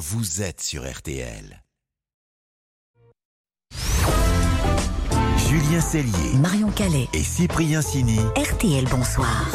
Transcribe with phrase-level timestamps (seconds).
[0.00, 1.62] vous êtes sur RTL.
[5.46, 7.06] Julien Cellier Marion Calais.
[7.12, 8.18] et Cyprien Sini.
[8.34, 9.46] RTL, bonsoir.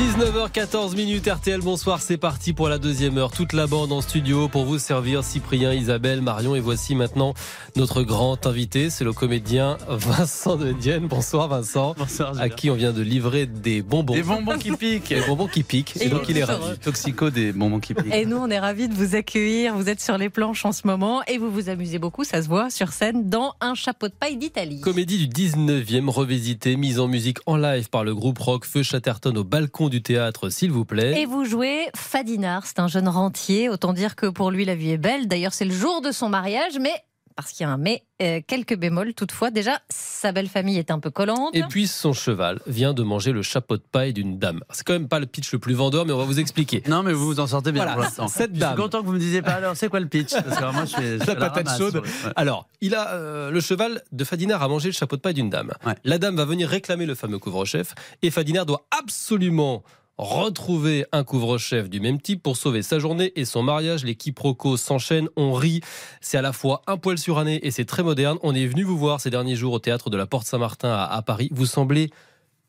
[0.00, 3.30] 19h14 minutes RTL, bonsoir, c'est parti pour la deuxième heure.
[3.30, 6.56] Toute la bande en studio pour vous servir, Cyprien, Isabelle, Marion.
[6.56, 7.34] Et voici maintenant
[7.76, 11.06] notre grand invité, c'est le comédien Vincent de Dienne.
[11.06, 14.14] Bonsoir Vincent, Bonsoir, à qui on vient de livrer des bonbons.
[14.14, 15.10] Des bonbons qui piquent.
[15.10, 16.78] Des bonbons qui piquent, et Et donc il est ravi.
[16.78, 18.14] Toxico des bonbons qui piquent.
[18.14, 19.76] Et nous, on est ravis de vous accueillir.
[19.76, 22.48] Vous êtes sur les planches en ce moment et vous vous amusez beaucoup, ça se
[22.48, 24.80] voit sur scène, dans un chapeau de paille d'Italie.
[24.80, 29.36] Comédie du 19e, revisitée, mise en musique en live par le groupe rock Feu Chatterton
[29.36, 31.20] au balcon du théâtre, s'il vous plaît.
[31.20, 33.68] Et vous jouez Fadinard, c'est un jeune rentier.
[33.68, 35.28] Autant dire que pour lui, la vie est belle.
[35.28, 36.94] D'ailleurs, c'est le jour de son mariage, mais.
[37.42, 39.50] Parce qu'il y a un mais, euh, quelques bémols toutefois.
[39.50, 41.54] Déjà, sa belle famille est un peu collante.
[41.54, 44.60] Et puis son cheval vient de manger le chapeau de paille d'une dame.
[44.70, 46.82] C'est quand même pas le pitch le plus vendeur, mais on va vous expliquer.
[46.88, 48.28] Non, mais vous vous en sortez bien Voilà, pour l'instant.
[48.28, 48.74] cette Je dame.
[48.74, 50.32] suis content que vous me disiez pas alors, c'est quoi le pitch?
[50.32, 51.02] Parce que moi, je suis.
[51.20, 51.96] je La patate ramasse, chaude.
[51.96, 52.32] Ouais.
[52.36, 55.50] Alors, il a euh, le cheval de Fadinard a mangé le chapeau de paille d'une
[55.50, 55.70] dame.
[55.86, 55.94] Ouais.
[56.04, 59.82] La dame va venir réclamer le fameux couvre-chef et Fadinard doit absolument
[60.20, 64.04] retrouver un couvre-chef du même type pour sauver sa journée et son mariage.
[64.04, 65.80] Les quiproquos s'enchaînent, on rit.
[66.20, 68.38] C'est à la fois un poil suranné et c'est très moderne.
[68.42, 71.04] On est venu vous voir ces derniers jours au théâtre de la Porte Saint-Martin à,
[71.04, 71.48] à Paris.
[71.52, 72.10] Vous semblez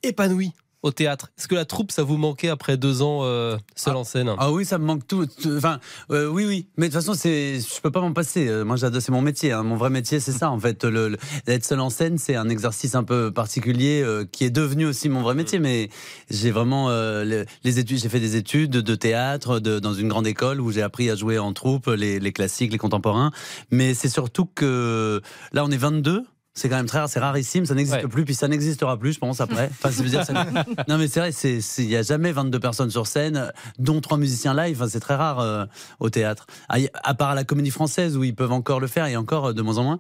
[0.02, 1.30] épanoui au théâtre.
[1.38, 4.32] Est-ce que la troupe, ça vous manquait après deux ans euh, seul en scène?
[4.40, 5.26] Ah oui, ça me manque tout.
[5.56, 5.80] Enfin,
[6.10, 6.68] euh, oui, oui.
[6.78, 8.48] Mais de toute façon, c'est, je peux pas m'en passer.
[8.48, 9.52] Euh, Moi, j'adore, c'est mon métier.
[9.52, 9.64] hein.
[9.64, 10.50] Mon vrai métier, c'est ça.
[10.52, 14.26] En fait, le, le- être seul en scène, c'est un exercice un peu particulier euh,
[14.30, 15.59] qui est devenu aussi mon vrai métier.
[15.59, 15.90] Mais
[16.30, 18.00] j'ai vraiment le- les études.
[18.00, 21.16] J'ai fait des études de théâtre de- dans une grande école où j'ai appris à
[21.16, 23.32] jouer en troupe, les, les classiques, les contemporains.
[23.70, 25.22] Mais c'est surtout que
[25.54, 26.24] là, on est 22.
[26.54, 28.08] C'est quand même très rare, c'est rarissime, ça n'existe Ouais.
[28.10, 29.70] plus, puis ça n'existera plus, je pense, après.
[29.72, 30.34] Enfin, ça veut dire, ça-
[30.90, 34.54] non, mais c'est vrai, il n'y a jamais 22 personnes sur scène, dont trois musiciens
[34.54, 35.66] live, enfin, c'est très rare euh,
[36.02, 36.48] au théâtre.
[36.68, 39.48] À, à part à la comédie française, où ils peuvent encore le faire, et encore
[39.48, 40.00] euh, de moins en moins.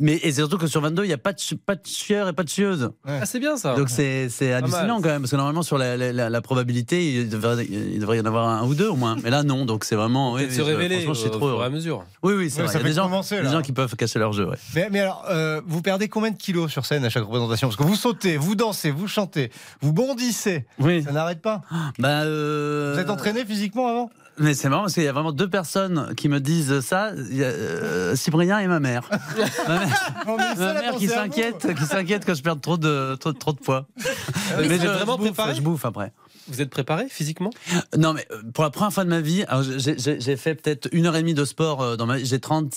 [0.00, 1.80] Mais et c'est surtout que sur 22, il n'y a pas de, pas de
[2.28, 2.90] et pas de chieuse.
[3.04, 3.74] Ah, c'est bien ça.
[3.74, 7.28] Donc c'est hallucinant quand même, parce que normalement, sur la, la- la- la probabilité, il
[7.28, 9.16] devrait, il devrait y en avoir un ou deux au moins.
[9.24, 10.34] Mais là, non, donc c'est vraiment.
[10.34, 12.04] oui, se révéler Franchement, suis au trop fur et à mesure.
[12.22, 12.72] Oui, oui, c'est Ouais, vrai.
[12.74, 14.56] ça Il y a des gens, des gens qui peuvent cacher leur jeu, ouais.
[14.74, 17.66] Mais, mais alors, euh, vous perdez combien de kilos sur scène à chaque représentation?
[17.68, 20.64] Parce que vous sautez, vous dansez, vous chantez, vous bondissez.
[20.78, 21.02] Oui.
[21.02, 21.62] Ça n'arrête pas.
[21.98, 24.10] Bah, euh, Vous êtes entraîné physiquement avant?
[24.40, 27.12] Mais c'est marrant parce qu'il y a vraiment deux personnes qui me disent ça.
[27.30, 29.08] Il y a, euh, Cyprien et ma mère.
[29.68, 33.52] ma mère, mais ma qui s'inquiète, qui s'inquiète que je perde trop de trop, trop
[33.52, 33.86] de poids.
[34.58, 36.12] Mais vous êtes je, vraiment je bouffe, préparé Je bouffe après.
[36.48, 37.50] Vous êtes préparé physiquement?
[37.96, 39.44] Non, mais euh, pour la première fois de ma vie,
[39.76, 42.18] j'ai- fait peut-être une heure et demie de sport euh, dans ma.
[42.18, 42.72] J'ai 30.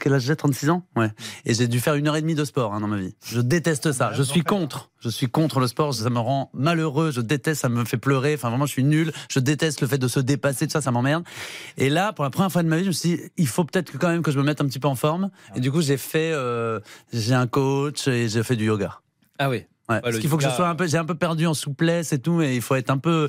[0.00, 1.10] Quel âge j'ai 36 ans Ouais.
[1.44, 3.14] Et j'ai dû faire une heure et demie de sport hein, dans ma vie.
[3.24, 4.12] Je déteste ça.
[4.14, 4.90] Je suis contre.
[5.00, 5.94] Je suis contre le sport.
[5.94, 7.10] Ça me rend malheureux.
[7.12, 7.60] Je déteste.
[7.62, 8.34] Ça me fait pleurer.
[8.34, 9.12] Enfin, vraiment, je suis nul.
[9.30, 10.66] Je déteste le fait de se dépasser.
[10.66, 11.24] Tout ça, ça m'emmerde.
[11.76, 13.64] Et là, pour la première fois de ma vie, je me suis dit, il faut
[13.64, 15.30] peut-être que quand même que je me mette un petit peu en forme.
[15.54, 16.32] Et du coup, j'ai fait.
[16.32, 16.80] euh,
[17.12, 19.00] j'ai un coach et j'ai fait du yoga.
[19.38, 19.64] Ah oui.
[19.88, 20.00] Ouais.
[20.02, 20.86] Parce qu'il faut que je sois un peu.
[20.86, 23.28] J'ai un peu perdu en souplesse et tout, mais il faut être un peu.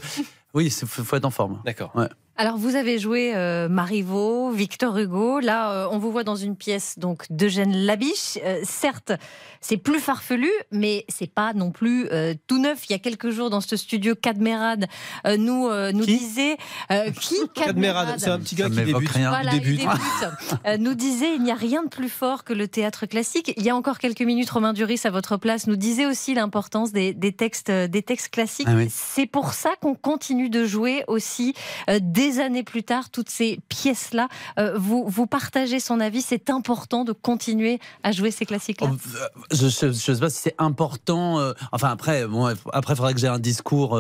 [0.54, 1.62] Oui, il faut, faut être en forme.
[1.64, 1.94] D'accord.
[2.42, 5.42] Alors, vous avez joué euh, Marivaux, Victor Hugo.
[5.42, 8.38] Là, euh, on vous voit dans une pièce donc d'Eugène Labiche.
[8.46, 9.12] Euh, certes,
[9.60, 12.86] c'est plus farfelu, mais c'est pas non plus euh, tout neuf.
[12.90, 14.86] Il y a quelques jours, dans ce studio, Cadmerade
[15.28, 16.18] euh, nous euh, nous Qui?
[16.18, 16.56] disait
[16.94, 19.10] euh, qui Cadmerade, c'est un petit gars qui débute.
[19.10, 19.32] rien.
[19.32, 19.80] Voilà, il il débute.
[19.80, 20.80] débute.
[20.80, 23.54] Nous disait il n'y a rien de plus fort que le théâtre classique.
[23.58, 26.94] Il y a encore quelques minutes, Romain Duris à votre place nous disait aussi l'importance
[26.94, 28.68] des, des textes, des textes classiques.
[28.70, 28.88] Ah oui.
[28.90, 31.54] C'est pour ça qu'on continue de jouer aussi
[31.90, 34.28] euh, des années plus tard toutes ces pièces-là.
[34.58, 36.22] Euh, vous, partagez son avis.
[36.22, 38.90] C'est important de continuer à jouer ces classiques-là.
[38.92, 41.40] Oh, euh, Je ne sais pas si c'est important.
[41.40, 42.26] euh, enfin, après,
[42.74, 44.00] après, il faudrait que j'ai un discours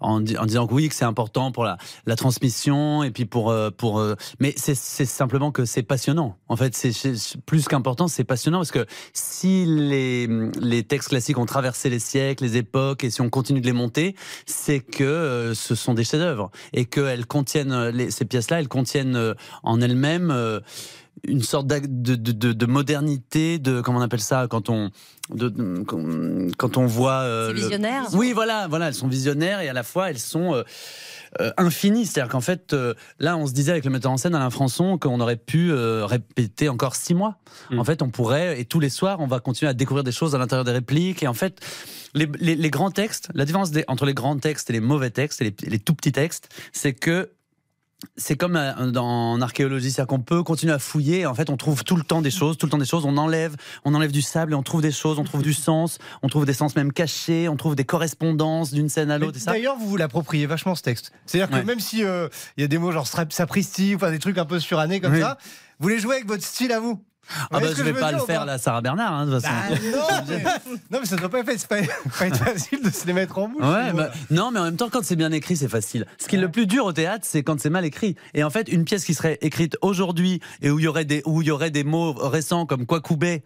[0.00, 1.76] en, di- en disant que oui, que c'est important pour la,
[2.06, 3.54] la transmission et puis pour.
[3.76, 4.02] pour
[4.40, 6.36] mais c'est simplement que c'est passionnant.
[6.48, 6.92] En fait, c'est
[7.46, 10.26] plus qu'important, c'est passionnant parce que si les,
[10.60, 13.72] les textes classiques ont traversé les siècles, les époques et si on continue de les
[13.72, 14.14] monter,
[14.46, 19.16] c'est que ce sont des chefs-d'œuvre et qu'elles contiennent, euh, les- ces pièces-là, elles contiennent
[19.16, 20.30] euh, en elles-mêmes.
[20.30, 20.60] euh,
[21.28, 24.90] une sorte de, de, de, de modernité, de comment on appelle ça quand on
[25.32, 25.82] de, de-
[26.58, 27.60] quand on voit euh, le-.
[28.14, 30.64] Oui, voilà, voilà, elles sont visionnaires et à la fois elles sont euh,
[31.40, 32.04] euh, infinies.
[32.04, 34.98] C'est-à-dire qu'en fait, euh, là, on se disait avec le metteur en scène Alain Françon
[34.98, 37.38] qu'on aurait pu euh, répéter encore six mois.
[37.70, 37.78] Mm.
[37.78, 40.34] En fait, on pourrait et tous les soirs, on va continuer à découvrir des choses
[40.34, 41.22] à l'intérieur des répliques.
[41.22, 41.60] Et en fait,
[42.14, 45.10] les, les- les grands textes, la différence des- entre les grands textes et les mauvais
[45.10, 47.30] textes et les, les tout petits textes, c'est que
[48.16, 51.20] c'est comme euh, dans, en archéologie, c'est-à-dire qu'on peut continuer à fouiller.
[51.20, 53.04] Et en fait, on trouve tout le temps des choses, tout le temps des choses.
[53.04, 55.98] On enlève, on enlève du sable et on trouve des choses, on trouve du sens,
[56.22, 59.38] on trouve des sens même cachés, on trouve des correspondances d'une scène à l'autre.
[59.46, 61.12] D'ailleurs, vous vous l'appropriez vachement ce texte.
[61.26, 64.38] C'est-à-dire que même si euh, il y a des mots genre sapristi, enfin des trucs
[64.38, 65.20] un peu surannés comme Oui.
[65.20, 65.38] ça,
[65.80, 67.02] vous les jouez avec votre style à vous.
[67.50, 69.54] Ah bah, je vais pas le faire là, Sarah Bernard, hein, de toute façon.
[69.70, 70.44] Bah, non, mais,
[70.90, 71.76] non, mais ça ne doit pas être, c'est pas,
[72.18, 73.62] pas être facile de se les mettre en bouche.
[73.62, 76.06] Ouais, bah, non, mais en même temps, quand c'est bien écrit, c'est facile.
[76.18, 78.16] Ce qui est le plus dur au théâtre, c'est quand c'est mal écrit.
[78.34, 81.22] Et en fait, une pièce qui serait écrite aujourd'hui et où il y aurait des
[81.26, 83.42] où il y aurait des mots récents comme quoi couper,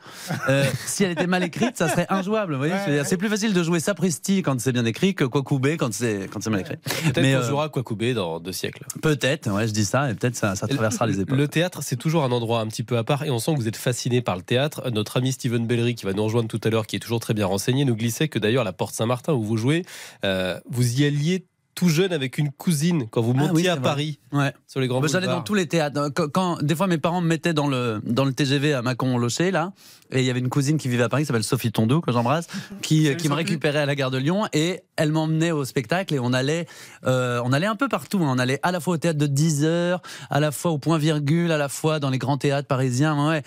[0.48, 2.52] euh, si elle était mal écrite, ça serait injouable.
[2.52, 3.08] Vous voyez, Ouais, Je veux dire, ouais.
[3.08, 6.28] c'est plus facile de jouer sapristi quand c'est bien écrit que quoi couper quand c'est
[6.30, 6.76] quand c'est mal écrit.
[6.76, 8.84] Peut-être Mais, qu'on euh, jouera Kwakubé dans deux siècles.
[9.00, 11.36] Peut-être, ouais, je dis ça, et peut-être ça, ça traversera les époques.
[11.36, 13.58] Le théâtre, c'est toujours un endroit un petit peu à part et on sent que
[13.60, 14.90] vous fasciné par le théâtre.
[14.90, 17.34] Notre ami Steven Bellery, qui va nous rejoindre tout à l'heure, qui est toujours très
[17.34, 19.84] bien renseigné, nous glissait que d'ailleurs la Porte Saint-Martin où vous jouez,
[20.24, 21.44] euh, vous y alliez
[21.78, 23.82] tout jeune avec une cousine quand vous Ah montiez oui, à vrai.
[23.82, 24.52] Paris Ouais.
[24.66, 26.08] sur les grands Bah, J'allais dans tous les théâtres.
[26.12, 29.52] Quand, quand- des fois, mes parents me mettaient dans le, dans le TGV à Mâcon-Locher,
[29.52, 29.72] là.
[30.10, 32.10] Et il y avait une cousine qui vivait à Paris, qui s'appelle Sophie Tondou, que
[32.10, 32.48] j'embrasse,
[32.82, 34.46] qui, qui me récupérait à la gare de Lyon.
[34.52, 36.66] Et elle m'emmenait au spectacle et on allait,
[37.06, 38.18] euh, on allait un peu partout.
[38.24, 38.32] hein.
[38.34, 40.98] On allait à la fois au théâtre de 10 heures, à la fois au point
[40.98, 43.28] virgule, à la fois dans les grands théâtres parisiens.
[43.28, 43.42] Ouais.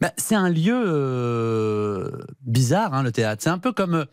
[0.00, 2.10] Bah, c'est un lieu euh,
[2.42, 3.42] bizarre, hein, le théâtre.
[3.42, 4.04] C'est un peu comme, euh,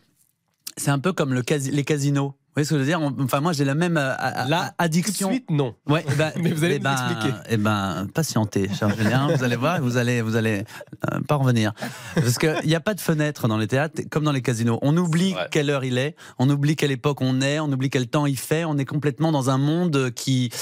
[0.76, 2.34] c'est un peu comme le les casinos.
[2.54, 4.14] Vous voyez ce que je veux dire Enfin, moi, j'ai la même euh,
[4.46, 5.28] Là, Tout de addiction.
[5.28, 5.74] suite, non.
[5.88, 7.36] Ouais, ben, Mais vous allez eh nous ben, expliquer.
[7.50, 9.26] Eh ben, patientez, cher Julien.
[9.26, 10.62] Vous allez voir, vous allez, vous allez
[11.12, 11.72] euh, pas revenir,
[12.14, 14.78] parce qu'il n'y a pas de fenêtre dans les théâtres comme dans les casinos.
[14.82, 18.06] On oublie quelle heure il est, on oublie quelle époque on est, on oublie quel
[18.06, 18.64] temps il fait.
[18.64, 20.52] On est complètement dans un monde qui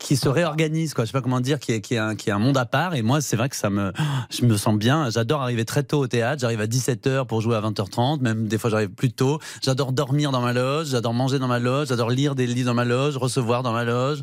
[0.00, 1.04] qui se réorganise, quoi.
[1.04, 2.64] Je sais pas comment dire, qui est, qui est, un, qui est un monde à
[2.64, 2.94] part.
[2.94, 3.92] Et moi, c'est vrai que ça me,
[4.30, 5.08] je me sens bien.
[5.10, 6.40] J'adore arriver très tôt au théâtre.
[6.40, 8.20] J'arrive à 17h pour jouer à 20h30.
[8.20, 9.38] Même des fois, j'arrive plus tôt.
[9.62, 10.88] J'adore dormir dans ma loge.
[10.88, 11.88] J'adore manger dans ma loge.
[11.88, 14.22] J'adore lire des livres dans ma loge, recevoir dans ma loge,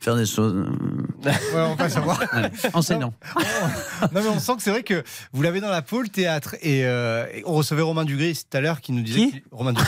[0.00, 0.66] faire des choses.
[1.24, 2.18] Ouais, on va savoir.
[2.32, 3.12] Allez, enseignant.
[4.12, 6.54] Non, mais on sent que c'est vrai que vous l'avez dans la peau, le théâtre.
[6.62, 9.26] Et, euh, et on recevait Romain Dugris tout à l'heure qui nous disait.
[9.26, 9.82] Qui Romain Du-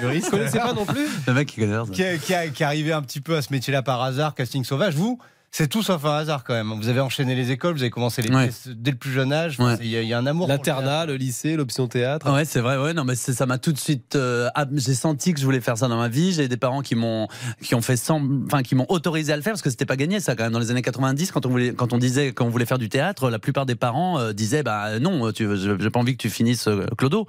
[0.00, 0.20] Duris.
[0.20, 1.06] Vous connaissez pas non plus?
[1.26, 3.52] Le mec qui connaît qui, qui a- qui est arrivé un petit peu à ce
[3.52, 4.96] métier-là par hasard, casting sauvage.
[4.96, 5.18] Vous,
[5.54, 6.72] c'est tout sauf un hasard quand même.
[6.72, 8.48] Vous avez enchaîné les écoles, vous avez commencé les Ouais.
[8.74, 9.60] dès le plus jeune âge.
[9.60, 9.74] Ouais.
[9.82, 10.46] Il y, y a un amour.
[10.48, 12.32] le L'internat, le lycée, l'option théâtre.
[12.32, 12.78] Ouais, c'est vrai.
[12.78, 14.16] Ouais, non, mais ça m'a tout de suite.
[14.16, 16.32] euh, j'ai senti que je voulais faire ça dans ma vie.
[16.32, 17.28] J'ai des parents qui m'ont,
[17.62, 19.96] qui ont fait sans, enfin, qui m'ont autorisé à le faire parce que c'était pas
[19.96, 22.48] gagné ça quand même dans les années 90 quand on voulait, quand on disait qu'on
[22.48, 26.00] voulait faire du théâtre, la plupart des parents euh, disaient bah non, tu, j'ai pas
[26.00, 27.26] envie que tu finisses euh, Clodo.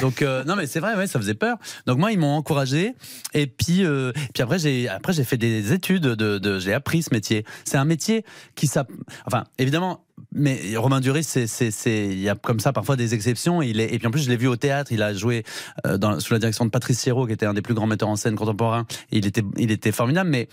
[0.00, 1.58] Donc euh, non mais c'est vrai, ouais, ça faisait peur.
[1.86, 2.94] Donc moi ils m'ont encouragé
[3.34, 7.04] et puis euh, puis après j'ai après j'ai fait des études de, de j'ai appris
[7.04, 7.44] ce métier.
[7.64, 8.86] C'est un métier qui ça
[9.26, 10.04] enfin évidemment
[10.34, 13.62] mais Romain Duris, c'est, c'est, c'est, il y a comme ça parfois des exceptions.
[13.62, 14.92] Il est, et puis en plus, je l'ai vu au théâtre.
[14.92, 15.44] Il a joué
[15.86, 18.08] euh, dans, sous la direction de Patrice Sierot, qui était un des plus grands metteurs
[18.08, 18.86] en scène contemporains.
[19.10, 20.30] Il était, il était formidable.
[20.30, 20.48] Mais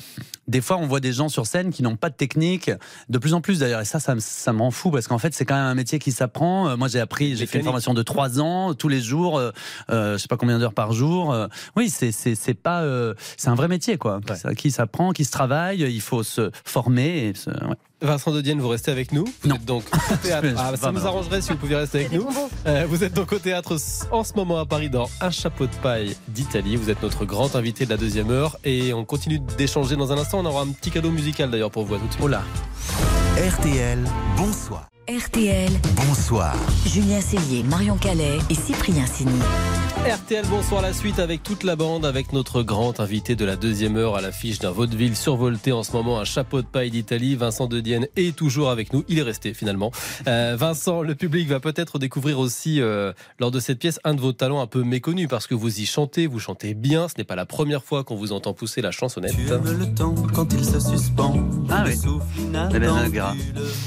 [0.48, 2.72] des fois, on voit des gens sur scène qui n'ont pas de technique.
[3.10, 3.82] De plus en plus d'ailleurs.
[3.82, 6.00] Et ça, ça, me- ça m'en fout parce qu'en fait, c'est quand même un métier
[6.00, 6.70] qui s'apprend.
[6.70, 9.52] Euh, Moi, j'ai appris, j'ai fait une formation de trois ans, tous les jours, euh,
[9.92, 11.36] euh, je sais pas combien d'heures par jour.
[11.76, 14.20] Oui, c'est, c'est, c'est pas, euh, c'est un vrai métier, quoi.
[14.26, 15.80] Qui, ça- qui s'apprend, qui se travaille.
[15.82, 17.28] Il faut se former.
[17.30, 17.76] Et se- ouais.
[18.02, 19.26] Vincent de Dienne, vous restez avec nous.
[19.44, 19.56] Vous Non.
[19.56, 20.48] êtes donc au théâtre.
[20.58, 22.28] Ah, ça nous arrangerait si vous pouviez rester avec nous.
[22.66, 23.76] Euh, vous êtes donc au théâtre
[24.12, 26.76] en ce moment à Paris dans Un chapeau de paille d'Italie.
[26.78, 30.18] Vous êtes notre grand invité de la deuxième heure et on continue d'échanger dans un
[30.18, 30.40] instant.
[30.40, 32.24] On aura un petit cadeau musical d'ailleurs pour vous à tout de suite.
[32.24, 32.42] Oh là.
[33.38, 34.00] RTL,
[34.38, 34.88] bonsoir.
[35.10, 35.72] RTL,
[36.08, 36.56] Bonsoir.
[36.86, 39.32] Julien Cellier, Marion Calais et Cyprien Sini.
[40.08, 43.98] RTL, bonsoir la suite avec toute la bande, avec notre grand invité de la deuxième
[43.98, 47.36] heure à l'affiche d'un vaudeville survolté en ce moment, un chapeau de paille d'Italie.
[47.36, 49.04] Vincent de Dienne est toujours avec nous.
[49.10, 49.92] Il est resté finalement.
[50.28, 54.22] Euh, Vincent, le public va peut-être découvrir aussi euh, lors de cette pièce un de
[54.22, 57.10] vos talents un peu méconnus parce que vous y chantez, vous chantez bien.
[57.10, 59.36] Ce n'est pas la première fois qu'on vous entend pousser la chansonnette.
[61.72, 61.94] Ah oui.
[62.40, 63.34] inattendu, Elena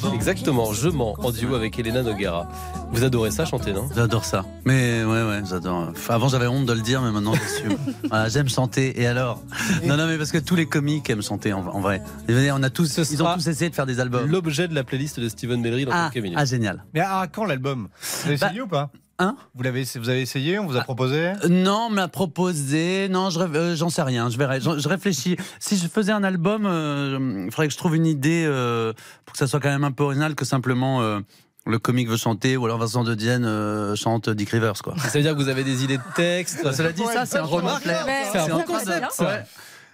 [0.03, 0.13] vent.
[0.15, 2.49] Exactement, Je mens en duo avec Elena Nogara.
[2.93, 3.89] Vous adorez ça chanter, non?
[3.95, 4.45] J'adore ça.
[4.65, 5.89] Mais ouais, ouais, j'adore.
[5.91, 7.77] Enfin, avant, j'avais honte de le dire, mais maintenant, j'assume.
[8.09, 9.01] voilà, j'aime chanter.
[9.01, 9.43] Et alors?
[9.85, 12.03] Non, non, mais parce que tous les comiques aiment chanter, en, en vrai.
[12.29, 14.31] On a tous, Ce ils ont tous essayé de faire des albums.
[14.31, 16.39] L'objet de la playlist de Steven Bellery dans Ah, quelques minutes.
[16.41, 16.85] ah, génial.
[16.95, 17.89] Mais à quand l'album?
[18.25, 18.91] Vous avez Bah, ou pas?
[19.23, 20.85] Hein vous, l'avez, vous avez essayé On vous a Ah.
[20.85, 23.09] proposé Non, on me l'a proposé.
[23.09, 24.29] Non, je, euh, j'en sais rien.
[24.31, 24.61] Je verrai.
[24.61, 25.37] Je, réfléchis.
[25.61, 28.93] Si je faisais un album, euh, il faudrait que je trouve une idée euh,
[29.25, 31.21] pour que ça soit quand même un peu original que simplement euh,
[31.67, 34.95] le comique veut chanter ou alors Vincent de Dienne euh, chante Dick Rivers, quoi.
[34.99, 36.61] Ça veut dire que vous avez des idées de texte.
[36.65, 39.09] Bah, cela dit, Ouais, ça, c'est un Mais C'est un c'est bon concept, concept, hein.
[39.13, 39.25] ça.
[39.25, 39.45] Ouais.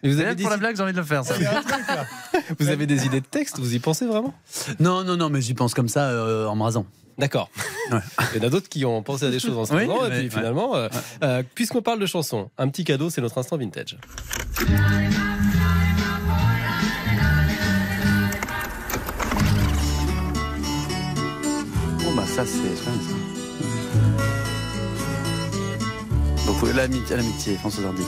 [0.03, 1.25] Et vous avez, des, pour la blague, j'ai envie de le faire.
[1.25, 1.35] Ça.
[2.61, 4.33] Vous avez des idées de texte Vous y pensez vraiment?
[4.79, 6.87] Non, non, non, mais j'y pense comme ça euh, en me rasant.
[7.19, 7.51] D'accord.
[8.35, 10.11] Il y en a d'autres qui ont pensé à des choses en ce moment, et
[10.11, 10.89] puis finalement, euh,
[11.23, 13.99] euh, puisqu'on parle de chansons, un petit cadeau, c'est notre instant vintage.
[21.99, 22.59] Bon, bah ça, c'est.
[26.47, 28.05] Beaucoup l'amitié, l'amitié, François Hardy.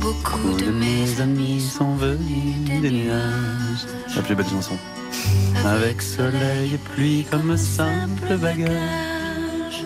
[0.00, 3.86] Beaucoup de mes amis sont venus des nuages.
[4.14, 4.76] La plus belle chanson.
[5.64, 9.84] Avec soleil et pluie comme simple bagage.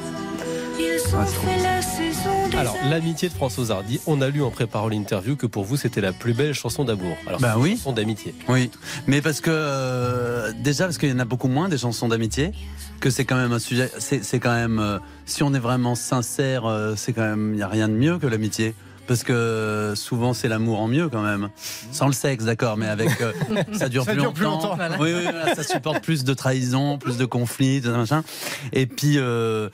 [2.59, 6.01] Alors, l'amitié de Françoise Hardy, on a lu en préparant l'interview que pour vous, c'était
[6.01, 7.17] la plus belle chanson d'amour.
[7.27, 7.77] Alors, Bah c'est une oui.
[7.77, 8.35] chanson d'amitié.
[8.49, 8.71] Oui,
[9.07, 12.53] mais parce que euh, déjà parce qu'il y en a beaucoup moins des chansons d'amitié,
[13.01, 13.91] que c'est quand même un sujet.
[13.99, 17.63] C'est quand même euh, si on est vraiment sincère, euh, c'est quand même il y
[17.63, 18.75] a rien de mieux que l'amitié.
[19.07, 21.51] Parce que souvent c'est l'amour en mieux quand même,
[21.93, 23.33] sans le sexe, d'accord, mais avec euh,
[23.73, 24.77] ça dure, Ça plus, dure plus longtemps.
[24.77, 24.97] longtemps.
[24.99, 28.25] Oui, oui, voilà, ça supporte plus de trahison, plus de conflits, de machin.
[28.73, 29.69] Et puis euh,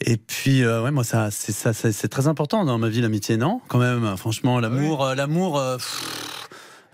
[0.00, 3.00] et puis euh, ouais, moi ça c'est ça c'est c'est très important dans ma vie
[3.00, 3.60] l'amitié, non?
[3.68, 5.62] Quand même, franchement, l'amour, euh, l'amour.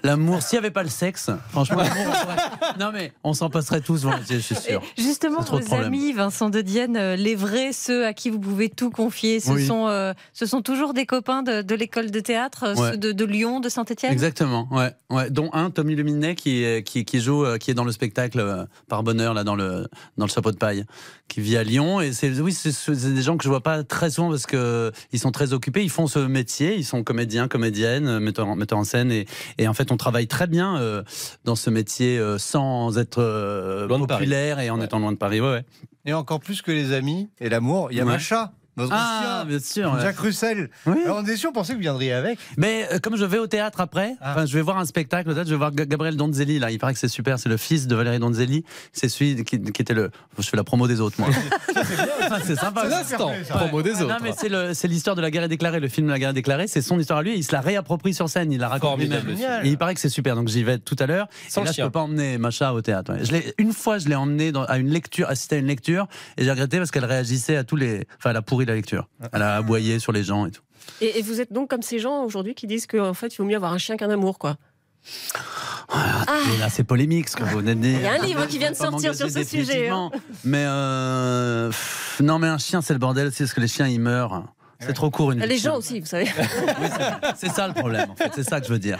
[0.04, 3.48] L'amour, s'il n'y avait pas le sexe, franchement, l'amour, on pourrait- non mais on s'en
[3.50, 4.82] passerait tous volontiers, je suis sûr.
[4.98, 8.68] Et Justement, vos amis, Vincent de Dienne, euh, les vrais, ceux à qui vous pouvez
[8.68, 9.66] tout confier, ce, Oui.
[9.66, 12.90] sont, euh, ce sont toujours des copains de, de l'école de théâtre, euh, Ouais.
[12.92, 15.30] ceux de, de Lyon, de Saint-Etienne Exactement, ouais, ouais.
[15.30, 19.02] Dont un, Tommy Luminet, qui, qui, qui joue, euh, qui est dans le spectacle par
[19.02, 20.84] bonheur là dans le dans le chapeau de paille,
[21.28, 22.00] qui vit à Lyon.
[22.02, 25.18] Et c'est oui, c'est des gens que je vois pas très souvent parce que ils
[25.18, 25.82] sont très occupés.
[25.82, 29.10] Ils font ce métier, ils sont comédiens, comédiennes, metteurs en, metteurs en scène.
[29.10, 29.26] Et,
[29.58, 31.02] et en fait, on travaille très bien euh,
[31.44, 34.18] dans ce métier euh, sans être euh, Loin de Paris.
[34.20, 34.84] populaire et en Ouais.
[34.86, 35.40] étant loin de Paris.
[35.40, 35.64] Ouais, ouais.
[36.06, 38.12] Et encore plus que les amis et l'amour, il y a Ouais.
[38.12, 39.98] Macha, notre Ah, bien sûr.
[40.00, 40.70] Jacques Russell.
[40.86, 40.96] Oui.
[41.04, 42.38] Alors, on est sûr, on pensait que vous viendriez avec.
[42.56, 44.32] Mais euh, comme je vais au théâtre après, Ah.
[44.32, 46.70] enfin, je vais voir un spectacle, peut-être, je vais voir Ga- Gabriel Donzelli, là.
[46.70, 48.64] Il paraît que c'est super, c'est le fils de Valérie Donzelli.
[48.92, 50.10] C'est celui qui, qui était le.
[50.38, 51.28] Je fais la promo des autres, moi.
[52.44, 52.84] C'est sympa.
[53.04, 53.16] C'est
[53.48, 54.16] promo des Non, autres.
[54.22, 56.66] mais c'est l'histoire de la guerre est déclarée, le film de la guerre est déclarée,
[56.66, 58.98] c'est son histoire à lui, et il se la réapproprie sur scène, il la raconte
[58.98, 59.24] lui-même.
[59.62, 61.28] Et il paraît que c'est super, donc j'y vais tout à l'heure.
[61.48, 63.12] Sans et là, je peux pas emmener Macha au théâtre.
[63.12, 63.24] ouais.
[63.24, 66.06] Je l'ai- une fois, je l'ai emmené dans- à une lecture, assister à une lecture,
[66.36, 68.06] et j'ai regretté parce qu'elle réagissait à tous les.
[68.18, 69.08] Enfin, elle a pourri la lecture.
[69.32, 70.62] Elle a aboyé sur les gens et tout.
[71.00, 73.44] Et, et vous êtes donc comme ces gens aujourd'hui qui disent qu'en fait, il vaut
[73.44, 74.56] mieux avoir un chien qu'un amour, quoi.
[75.92, 77.98] Et là, c'est polémique ce que vous venez de dire.
[77.98, 80.10] Il y a un livre qui vient de sortir sur ce sujet, hein.
[80.44, 83.86] Mais euh, pff, non, mais un chien, c'est le bordel aussi, parce que les chiens,
[83.86, 84.44] ils meurent.
[84.80, 86.24] C'est trop court une vie Les gens aussi, vous savez.
[86.80, 88.30] Oui, c'est- c'est ça le problème, en fait.
[88.34, 88.98] C'est ça que je veux dire.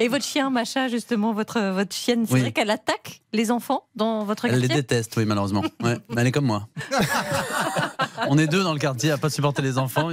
[0.00, 2.40] Et votre chien, Macha, justement, votre, votre chienne, c'est Oui.
[2.40, 4.82] vrai qu'elle attaque les enfants dans votre Elle les quartier?
[4.82, 5.62] déteste, oui, malheureusement.
[5.82, 6.66] Ouais, mais elle est comme moi.
[8.28, 10.08] On est deux dans le quartier à pas supporter les enfants.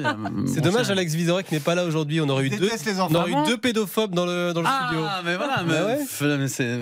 [0.48, 2.22] C'est dommage, Alex Vizorek n'est pas là aujourd'hui.
[2.22, 2.70] On aurait eu deux,
[3.10, 5.06] on aurait eu deux pédophobes dans le, dans le studio.
[5.08, 6.38] Ah, mais voilà, mais, ouais.
[6.38, 6.80] mais c'est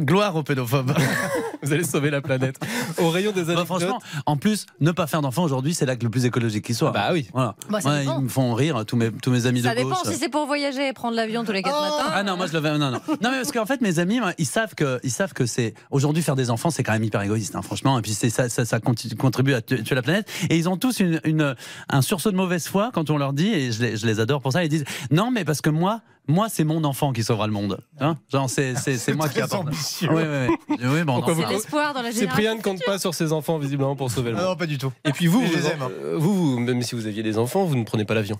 [0.00, 0.92] gloire aux pédophobes.
[1.62, 2.56] Vous allez sauver la planète.
[2.98, 3.66] Au rayon des Bah, anecdotes.
[3.66, 6.90] franchement, en plus, ne pas faire d'enfants aujourd'hui, c'est l'acte le plus écologique qui soit.
[6.90, 7.28] bah oui.
[7.32, 7.54] Voilà.
[7.70, 8.18] Bah, ça Ouais, dépend.
[8.18, 9.96] ils me font rire, tous mes, tous mes amis Ça de gauche.
[10.02, 12.10] dépend si c'est pour voyager et prendre l'avion tous les quatre matins.
[12.12, 12.70] Ah non, moi je le vais.
[12.78, 13.00] Non, non.
[13.08, 16.22] Non, mais parce qu'en fait, mes amis, ils savent que, ils savent que c'est aujourd'hui
[16.22, 17.98] faire des enfants, c'est quand même hyper égoïste, hein, franchement.
[17.98, 20.28] Et puis c'est ça, ça, ça contribue à tu- tuer la planète.
[20.50, 21.54] Et ils ont tous une, une-
[21.88, 24.40] un sursaut de mauvaise foi quand on leur dit, et je les, je les adore
[24.40, 24.64] pour ça.
[24.64, 27.78] Ils disent non, mais parce que moi, moi, c'est mon enfant qui sauvera le monde.
[28.00, 29.66] Hein Genre, c'est, c'est, c'est moi qui très apporte.
[29.66, 30.08] ambitieux.
[30.12, 30.76] Oui, oui, oui.
[30.84, 32.28] Oui, bon, C'est l'espoir dans la génération.
[32.36, 34.50] Cyprien ne compte pas sur ses enfants, visiblement, pour sauver le Ah monde.
[34.50, 34.92] non, pas du tout.
[35.04, 35.90] Et puis vous, Mais je vous, les aime, hein.
[36.16, 38.38] vous, vous, même si vous aviez des enfants, vous ne prenez pas l'avion.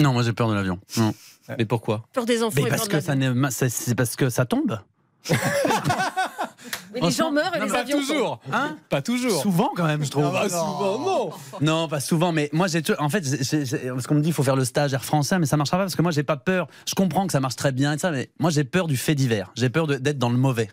[0.00, 0.78] non, moi j'ai peur de l'avion.
[0.96, 1.14] Non.
[1.58, 2.04] Mais pourquoi?
[2.12, 3.34] Peur des enfants Mais et parce peur que de ça l'avion.
[3.40, 4.80] n'est, c'est, c'est parce que ça tombe.
[6.94, 7.98] Mais les gens meurent et Non, les mais avions.
[8.00, 8.40] toujours.
[8.52, 9.42] Hein Pas toujours.
[9.42, 10.24] Souvent quand même, je trouve.
[10.34, 10.64] Ah, Pas non.
[10.78, 11.30] souvent, non.
[11.60, 14.42] Non, pas souvent, mais moi j'ai en fait j'ai- parce qu'on me dit il faut
[14.42, 16.68] faire le stage Air Français, mais ça marchera pas parce que moi j'ai pas peur.
[16.86, 19.14] Je comprends que ça marche très bien et ça, mais moi j'ai peur du fait
[19.14, 19.50] divers.
[19.56, 20.70] J'ai peur d'être dans le mauvais.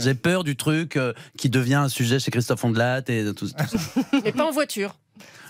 [0.00, 3.46] J'ai peur du truc euh, qui devient un sujet chez Christophe Ondelat et de tout.
[3.48, 4.00] tout ça.
[4.24, 4.94] Mais pas en voiture.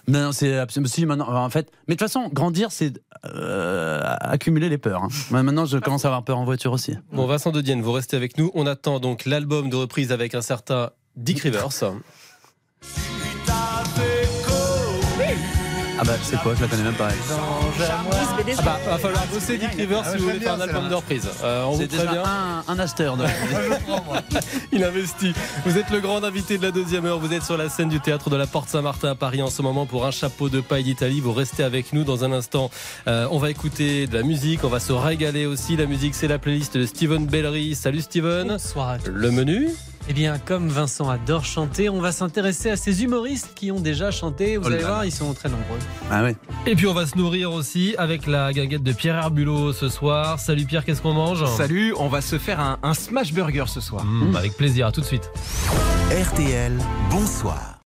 [0.09, 1.29] Non, non, c'est absolument si maintenant.
[1.29, 5.05] En fait, mais de toute façon, grandir c'est euh, accumuler les peurs.
[5.05, 5.09] hein.
[5.31, 6.97] Maintenant, je commence à avoir peur en voiture aussi.
[7.13, 8.51] Bon, Vincent de Dienne, vous restez avec nous.
[8.55, 11.73] On attend donc l'album de reprise avec un certain Dick Rivers.
[16.01, 17.09] Ah bah c'est quoi Je la connais même pas.
[17.11, 17.87] elle.
[18.59, 20.95] Ah bah, va falloir bosser Dick Rivers Ah, si vous voulez faire un album de
[20.95, 21.29] reprise.
[21.43, 22.23] Euh, on vous prévient.
[22.25, 22.77] un, un.
[22.77, 23.25] De...
[24.07, 24.23] Moi.
[24.73, 25.33] Il investit.
[25.67, 27.19] Vous êtes le grand invité de la deuxième heure.
[27.19, 29.61] Vous êtes sur la scène du théâtre de la Porte Saint-Martin à Paris en ce
[29.61, 31.21] moment pour un chapeau de paille d'Italie.
[31.21, 32.71] Vous restez avec nous dans un instant.
[33.09, 34.63] Euh, on va écouter de la musique.
[34.63, 35.77] On va se régaler aussi.
[35.77, 37.75] La musique, c'est la playlist de Steven Bellery.
[37.75, 38.47] Salut Steven.
[38.47, 39.11] Bonsoir à tous.
[39.11, 39.69] Le menu
[40.11, 44.11] Eh bien, comme Vincent adore chanter, on va s'intéresser à ces humoristes qui ont déjà
[44.11, 44.57] chanté.
[44.57, 45.79] Vous Oh allez voir, ils sont très nombreux.
[46.11, 46.35] Ah ouais.
[46.67, 50.39] Et puis on va se nourrir aussi avec la guinguette de Pierre Herbulot ce soir.
[50.41, 51.45] Salut Pierre, qu'est-ce qu'on mange?
[51.57, 54.05] Salut, on va se faire un, un smash burger ce soir.
[54.05, 55.31] Mmh, Avec plaisir, à tout de suite.
[56.11, 56.73] RTL,
[57.11, 57.78] bonsoir.